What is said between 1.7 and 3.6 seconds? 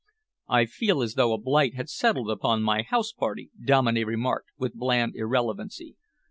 had settled upon my house party,"